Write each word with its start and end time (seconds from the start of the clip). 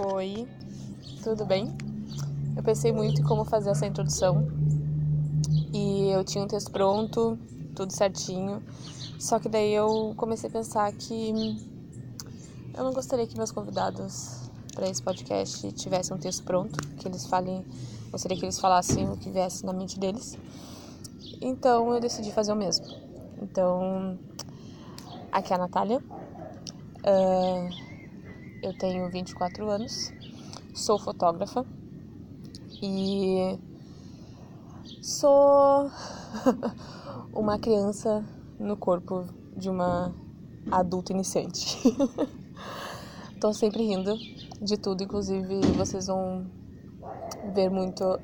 Oi, 0.00 0.46
tudo 1.24 1.44
bem? 1.44 1.76
Eu 2.56 2.62
pensei 2.62 2.92
muito 2.92 3.20
em 3.20 3.24
como 3.24 3.44
fazer 3.44 3.70
essa 3.70 3.84
introdução 3.84 4.46
e 5.74 6.10
eu 6.10 6.22
tinha 6.22 6.44
um 6.44 6.46
texto 6.46 6.70
pronto, 6.70 7.36
tudo 7.74 7.92
certinho, 7.92 8.62
só 9.18 9.40
que 9.40 9.48
daí 9.48 9.74
eu 9.74 10.14
comecei 10.16 10.48
a 10.48 10.52
pensar 10.52 10.92
que 10.92 11.58
eu 12.76 12.84
não 12.84 12.92
gostaria 12.92 13.26
que 13.26 13.36
meus 13.36 13.50
convidados 13.50 14.48
para 14.72 14.88
esse 14.88 15.02
podcast 15.02 15.72
tivessem 15.72 16.16
um 16.16 16.20
texto 16.20 16.44
pronto, 16.44 16.78
que 16.96 17.08
eles 17.08 17.26
falem, 17.26 17.64
gostaria 18.12 18.38
que 18.38 18.44
eles 18.44 18.60
falassem 18.60 19.10
o 19.10 19.16
que 19.16 19.28
viesse 19.30 19.66
na 19.66 19.72
mente 19.72 19.98
deles. 19.98 20.38
Então 21.40 21.92
eu 21.92 21.98
decidi 21.98 22.30
fazer 22.30 22.52
o 22.52 22.56
mesmo. 22.56 22.86
Então, 23.42 24.16
aqui 25.32 25.52
é 25.52 25.56
a 25.56 25.58
Natália. 25.58 26.00
Uh, 26.98 27.87
eu 28.68 28.74
tenho 28.76 29.08
24 29.10 29.70
anos, 29.70 30.12
sou 30.74 30.98
fotógrafa 30.98 31.64
e 32.82 33.58
sou 35.02 35.90
uma 37.32 37.58
criança 37.58 38.22
no 38.58 38.76
corpo 38.76 39.26
de 39.56 39.70
uma 39.70 40.14
adulta 40.70 41.12
iniciante. 41.12 41.78
Tô 43.40 43.54
sempre 43.54 43.84
rindo 43.84 44.14
de 44.60 44.76
tudo, 44.76 45.02
inclusive 45.02 45.60
vocês 45.76 46.08
vão 46.08 46.44
ver 47.54 47.70
muito, 47.70 48.20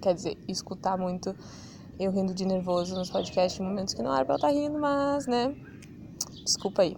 quer 0.00 0.14
dizer, 0.14 0.38
escutar 0.46 0.96
muito 0.96 1.34
eu 1.98 2.12
rindo 2.12 2.32
de 2.32 2.46
nervoso 2.46 2.94
nos 2.94 3.10
podcasts 3.10 3.58
em 3.58 3.64
momentos 3.64 3.94
que 3.94 4.02
não 4.02 4.14
era 4.14 4.24
pra 4.24 4.34
eu 4.34 4.36
estar 4.36 4.48
tá 4.48 4.54
rindo, 4.54 4.78
mas, 4.78 5.26
né, 5.26 5.52
desculpa 6.44 6.82
aí. 6.82 6.96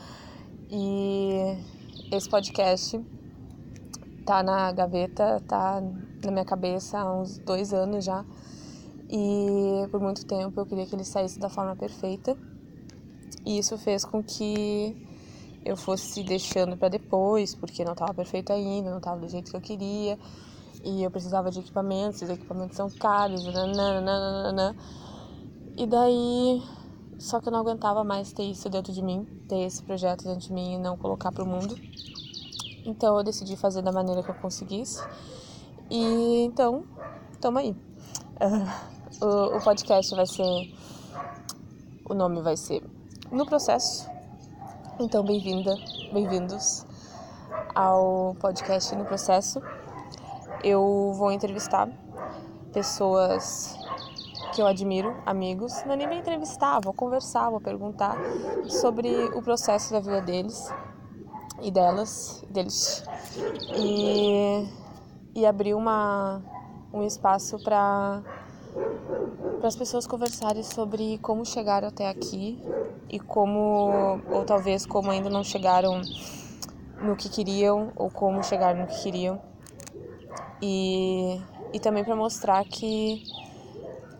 e 0.70 1.75
esse 2.10 2.28
podcast 2.28 3.00
tá 4.24 4.42
na 4.42 4.72
gaveta, 4.72 5.42
tá 5.46 5.82
na 6.24 6.30
minha 6.30 6.44
cabeça 6.44 6.98
há 6.98 7.20
uns 7.20 7.38
dois 7.38 7.72
anos 7.72 8.04
já. 8.04 8.24
E 9.08 9.86
por 9.90 10.00
muito 10.00 10.26
tempo 10.26 10.60
eu 10.60 10.66
queria 10.66 10.86
que 10.86 10.94
ele 10.94 11.04
saísse 11.04 11.38
da 11.38 11.48
forma 11.48 11.76
perfeita. 11.76 12.36
E 13.44 13.58
isso 13.58 13.78
fez 13.78 14.04
com 14.04 14.22
que 14.22 14.96
eu 15.64 15.76
fosse 15.76 16.22
deixando 16.22 16.76
para 16.76 16.88
depois, 16.88 17.54
porque 17.54 17.84
não 17.84 17.92
estava 17.92 18.14
perfeito 18.14 18.52
ainda, 18.52 18.90
não 18.90 18.98
estava 18.98 19.20
do 19.20 19.28
jeito 19.28 19.50
que 19.50 19.56
eu 19.56 19.60
queria. 19.60 20.18
E 20.84 21.02
eu 21.02 21.10
precisava 21.10 21.50
de 21.50 21.60
equipamentos, 21.60 22.22
os 22.22 22.30
equipamentos 22.30 22.76
são 22.76 22.90
caros, 22.90 23.44
nananana. 23.44 24.76
E 25.76 25.86
daí, 25.86 26.62
só 27.18 27.40
que 27.40 27.48
eu 27.48 27.52
não 27.52 27.60
aguentava 27.60 28.04
mais 28.04 28.32
ter 28.32 28.44
isso 28.44 28.68
dentro 28.68 28.92
de 28.92 29.02
mim, 29.02 29.24
ter 29.48 29.60
esse 29.60 29.82
projeto 29.82 30.24
dentro 30.24 30.40
de 30.40 30.52
mim 30.52 30.74
e 30.74 30.78
não 30.78 30.96
colocar 30.96 31.32
pro 31.32 31.46
mundo. 31.46 31.76
Então 32.84 33.16
eu 33.16 33.24
decidi 33.24 33.56
fazer 33.56 33.82
da 33.82 33.90
maneira 33.90 34.22
que 34.22 34.30
eu 34.30 34.34
conseguisse. 34.34 35.02
E 35.90 36.44
então, 36.44 36.84
tamo 37.40 37.58
aí. 37.58 37.74
O, 39.18 39.56
o 39.56 39.60
podcast 39.62 40.14
vai 40.14 40.26
ser. 40.26 40.74
O 42.04 42.12
nome 42.12 42.42
vai 42.42 42.54
ser 42.54 42.82
No 43.30 43.46
Processo. 43.46 44.06
Então, 45.00 45.24
bem-vinda, 45.24 45.74
bem-vindos 46.12 46.84
ao 47.74 48.36
podcast 48.38 48.94
No 48.94 49.06
Processo. 49.06 49.62
Eu 50.62 51.14
vou 51.16 51.32
entrevistar 51.32 51.88
pessoas 52.74 53.78
que 54.56 54.62
eu 54.62 54.66
admiro, 54.66 55.14
amigos. 55.26 55.84
Não 55.84 55.92
é 55.92 55.96
nem 55.96 56.08
vou 56.82 56.94
conversar, 56.94 57.50
vou 57.50 57.60
perguntar 57.60 58.16
sobre 58.66 59.10
o 59.34 59.42
processo 59.42 59.92
da 59.92 60.00
vida 60.00 60.22
deles 60.22 60.72
e 61.60 61.70
delas, 61.70 62.42
deles. 62.48 63.04
E, 63.76 64.66
e 65.34 65.44
abrir 65.44 65.74
uma, 65.74 66.42
um 66.90 67.02
espaço 67.02 67.62
para 67.62 68.22
para 69.58 69.68
as 69.68 69.76
pessoas 69.76 70.06
conversarem 70.06 70.62
sobre 70.62 71.18
como 71.18 71.44
chegaram 71.44 71.88
até 71.88 72.08
aqui 72.08 72.62
e 73.10 73.18
como, 73.18 74.20
ou 74.30 74.44
talvez 74.44 74.84
como 74.84 75.10
ainda 75.10 75.30
não 75.30 75.42
chegaram 75.42 76.00
no 77.00 77.16
que 77.16 77.28
queriam 77.28 77.90
ou 77.96 78.10
como 78.10 78.42
chegaram 78.42 78.80
no 78.80 78.86
que 78.86 79.02
queriam. 79.02 79.40
E, 80.62 81.40
e 81.72 81.80
também 81.80 82.04
para 82.04 82.16
mostrar 82.16 82.64
que 82.64 83.22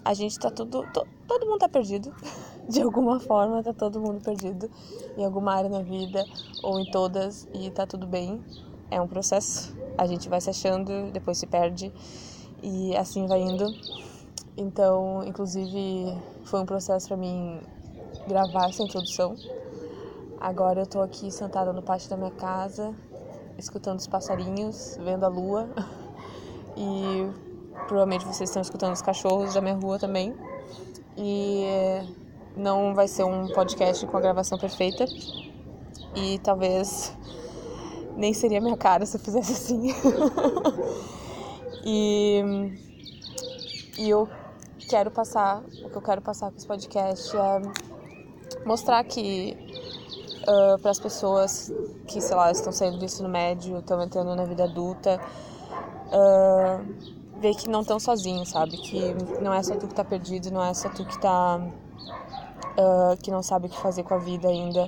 a 0.06 0.14
gente 0.14 0.38
tá 0.38 0.50
tudo. 0.50 0.86
To, 0.92 1.04
todo 1.26 1.46
mundo 1.46 1.58
tá 1.58 1.68
perdido. 1.68 2.14
De 2.68 2.82
alguma 2.82 3.20
forma 3.20 3.62
tá 3.62 3.72
todo 3.72 4.00
mundo 4.00 4.20
perdido 4.20 4.68
em 5.16 5.24
alguma 5.24 5.54
área 5.54 5.70
na 5.70 5.82
vida 5.82 6.24
ou 6.64 6.80
em 6.80 6.90
todas 6.90 7.46
e 7.52 7.70
tá 7.70 7.86
tudo 7.86 8.06
bem. 8.06 8.42
É 8.90 9.00
um 9.00 9.06
processo. 9.06 9.76
A 9.98 10.06
gente 10.06 10.28
vai 10.28 10.40
se 10.40 10.50
achando, 10.50 11.10
depois 11.12 11.38
se 11.38 11.46
perde 11.46 11.92
e 12.62 12.96
assim 12.96 13.26
vai 13.26 13.40
indo. 13.40 13.66
Então, 14.56 15.22
inclusive, 15.24 16.16
foi 16.44 16.60
um 16.60 16.66
processo 16.66 17.08
para 17.08 17.16
mim 17.16 17.60
gravar 18.26 18.68
essa 18.68 18.82
introdução. 18.82 19.36
Agora 20.40 20.80
eu 20.80 20.86
tô 20.86 21.00
aqui 21.00 21.30
sentada 21.30 21.72
no 21.72 21.82
pátio 21.82 22.10
da 22.10 22.16
minha 22.16 22.30
casa, 22.30 22.94
escutando 23.58 23.98
os 23.98 24.06
passarinhos, 24.06 24.98
vendo 25.02 25.24
a 25.24 25.28
lua 25.28 25.68
e 26.76 27.45
Provavelmente 27.86 28.24
vocês 28.24 28.48
estão 28.48 28.62
escutando 28.62 28.92
os 28.92 29.02
cachorros 29.02 29.54
da 29.54 29.60
minha 29.60 29.74
rua 29.74 29.98
também. 29.98 30.34
E 31.16 31.64
não 32.56 32.94
vai 32.94 33.08
ser 33.08 33.24
um 33.24 33.48
podcast 33.48 34.06
com 34.06 34.16
a 34.16 34.20
gravação 34.20 34.58
perfeita. 34.58 35.04
E 36.14 36.38
talvez 36.40 37.16
nem 38.16 38.32
seria 38.32 38.60
minha 38.60 38.76
cara 38.76 39.04
se 39.04 39.16
eu 39.16 39.20
fizesse 39.20 39.52
assim. 39.52 39.94
e, 41.84 42.42
e 43.98 44.10
eu 44.10 44.28
quero 44.88 45.10
passar, 45.10 45.62
o 45.84 45.90
que 45.90 45.96
eu 45.96 46.02
quero 46.02 46.22
passar 46.22 46.50
com 46.50 46.56
esse 46.56 46.66
podcast 46.66 47.36
é 47.36 47.62
mostrar 48.64 49.04
que 49.04 49.56
uh, 50.42 50.78
para 50.80 50.90
as 50.90 50.98
pessoas 50.98 51.72
que, 52.06 52.20
sei 52.20 52.36
lá, 52.36 52.50
estão 52.50 52.72
saindo 52.72 52.98
do 52.98 53.04
ensino 53.04 53.28
médio, 53.28 53.78
estão 53.78 54.02
entrando 54.02 54.34
na 54.34 54.44
vida 54.44 54.64
adulta, 54.64 55.20
uh, 56.08 57.25
ver 57.40 57.54
que 57.54 57.68
não 57.68 57.82
estão 57.82 58.00
sozinhos, 58.00 58.48
sabe? 58.48 58.76
Que 58.78 59.14
não 59.40 59.52
é 59.52 59.62
só 59.62 59.76
tu 59.76 59.86
que 59.86 59.94
tá 59.94 60.04
perdido, 60.04 60.50
não 60.50 60.64
é 60.64 60.72
só 60.74 60.88
tu 60.88 61.04
que 61.04 61.18
tá. 61.20 61.60
Uh, 62.78 63.16
que 63.22 63.30
não 63.30 63.42
sabe 63.42 63.66
o 63.66 63.70
que 63.70 63.78
fazer 63.78 64.02
com 64.02 64.12
a 64.14 64.18
vida 64.18 64.48
ainda, 64.48 64.86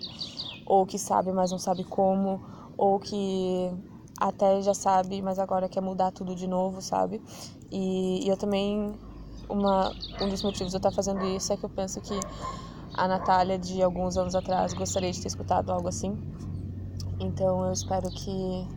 ou 0.66 0.84
que 0.84 0.98
sabe, 0.98 1.32
mas 1.32 1.50
não 1.50 1.58
sabe 1.58 1.84
como, 1.84 2.38
ou 2.76 3.00
que 3.00 3.72
até 4.20 4.60
já 4.60 4.74
sabe, 4.74 5.22
mas 5.22 5.38
agora 5.38 5.70
quer 5.70 5.80
mudar 5.80 6.10
tudo 6.10 6.34
de 6.34 6.46
novo, 6.46 6.82
sabe? 6.82 7.22
E, 7.70 8.26
e 8.26 8.28
eu 8.28 8.36
também. 8.36 8.94
Uma, 9.48 9.90
um 10.20 10.28
dos 10.28 10.42
motivos 10.42 10.72
de 10.72 10.76
eu 10.76 10.78
estar 10.78 10.92
fazendo 10.92 11.24
isso 11.24 11.50
é 11.50 11.56
que 11.56 11.64
eu 11.64 11.70
penso 11.70 12.02
que 12.02 12.20
a 12.92 13.08
Natália 13.08 13.58
de 13.58 13.82
alguns 13.82 14.18
anos 14.18 14.34
atrás 14.34 14.74
gostaria 14.74 15.10
de 15.10 15.22
ter 15.22 15.28
escutado 15.28 15.72
algo 15.72 15.88
assim. 15.88 16.18
Então 17.18 17.64
eu 17.64 17.72
espero 17.72 18.10
que 18.10 18.68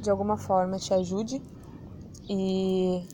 de 0.00 0.10
alguma 0.10 0.36
forma 0.36 0.76
te 0.76 0.92
ajude 0.92 1.40
e. 2.28 3.06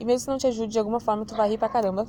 E 0.00 0.04
mesmo 0.04 0.20
se 0.20 0.28
não 0.28 0.38
te 0.38 0.46
ajude 0.46 0.72
de 0.72 0.78
alguma 0.78 1.00
forma, 1.00 1.26
tu 1.26 1.34
vai 1.34 1.48
rir 1.48 1.58
pra 1.58 1.68
caramba. 1.68 2.06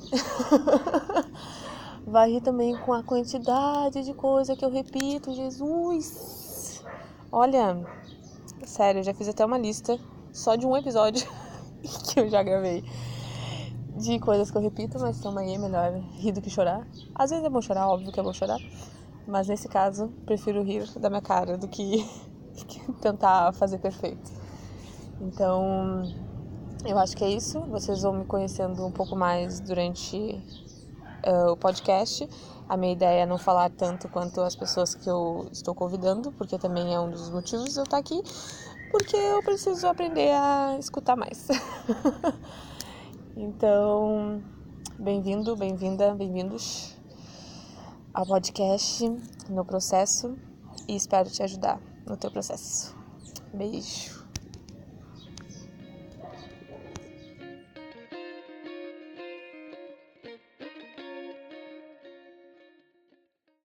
vai 2.06 2.32
rir 2.32 2.42
também 2.42 2.78
com 2.78 2.94
a 2.94 3.04
quantidade 3.04 4.04
de 4.04 4.14
coisa 4.14 4.56
que 4.56 4.64
eu 4.64 4.70
repito, 4.70 5.34
Jesus! 5.34 6.84
Olha, 7.32 7.84
sério, 8.64 9.00
eu 9.00 9.04
já 9.04 9.14
fiz 9.14 9.28
até 9.28 9.44
uma 9.46 9.58
lista 9.58 10.00
só 10.32 10.56
de 10.56 10.66
um 10.66 10.78
episódio 10.78 11.28
que 11.82 12.20
eu 12.20 12.30
já 12.30 12.44
gravei 12.44 12.84
de 14.00 14.18
coisas 14.20 14.50
que 14.50 14.58
eu 14.58 14.62
repito, 14.62 14.98
mas 15.00 15.20
toma 15.20 15.42
aí, 15.42 15.56
é 15.56 15.58
melhor 15.58 15.92
rir 16.14 16.32
do 16.32 16.42
que 16.42 16.50
chorar. 16.50 16.88
Às 17.14 17.32
vezes 17.32 17.46
é 17.46 17.50
bom 17.50 17.62
chorar, 17.62 17.88
óbvio 17.88 18.12
que 18.12 18.20
é 18.20 18.24
bom 18.24 18.34
chorar, 18.34 18.60
mas 19.28 19.48
nesse 19.48 19.68
caso, 19.68 20.08
prefiro 20.26 20.64
rir 20.64 20.90
da 21.00 21.10
minha 21.10 21.22
cara 21.22 21.58
do 21.58 21.68
que 21.68 22.08
tentar 23.02 23.52
fazer 23.54 23.78
perfeito. 23.80 24.39
Então, 25.22 26.04
eu 26.86 26.98
acho 26.98 27.16
que 27.16 27.24
é 27.24 27.30
isso. 27.30 27.60
Vocês 27.62 28.02
vão 28.02 28.14
me 28.14 28.26
conhecendo 28.26 28.86
um 28.86 28.92
pouco 28.92 29.16
mais 29.16 29.60
durante 29.60 30.42
uh, 31.26 31.52
o 31.52 31.58
podcast. 31.58 32.28
A 32.68 32.78
minha 32.78 32.94
ideia 32.94 33.24
é 33.24 33.26
não 33.26 33.38
falar 33.38 33.70
tanto 33.72 34.08
quanto 34.08 34.42
as 34.42 34.56
pessoas 34.56 34.96
que 34.96 35.10
eu 35.10 35.48
estou 35.52 35.76
convidando, 35.76 36.32
porque 36.34 36.58
também 36.58 36.94
é 36.94 37.00
um 37.00 37.10
dos 37.10 37.30
motivos 37.30 37.74
de 37.74 37.80
eu 37.80 37.84
estar 37.84 37.98
aqui, 37.98 38.22
porque 38.92 39.16
eu 39.16 39.42
preciso 39.44 39.88
aprender 39.88 40.32
a 40.32 40.78
escutar 40.80 41.16
mais. 41.16 41.48
então, 43.36 44.42
bem-vindo, 44.98 45.56
bem-vinda, 45.56 46.14
bem-vindos 46.14 46.96
ao 48.14 48.26
podcast 48.26 49.10
no 49.50 49.66
processo 49.66 50.38
e 50.88 50.96
espero 50.96 51.30
te 51.30 51.42
ajudar 51.42 51.80
no 52.06 52.16
teu 52.16 52.30
processo. 52.32 52.96
Beijo. 53.54 54.19